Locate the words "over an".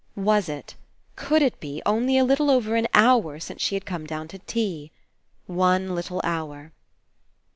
2.49-2.87